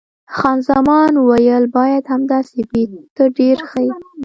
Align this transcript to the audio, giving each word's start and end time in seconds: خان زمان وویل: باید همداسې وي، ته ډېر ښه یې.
خان 0.35 0.57
زمان 0.69 1.11
وویل: 1.17 1.63
باید 1.77 2.03
همداسې 2.13 2.57
وي، 2.69 2.83
ته 3.15 3.23
ډېر 3.37 3.57
ښه 3.69 3.79
یې. 3.85 3.93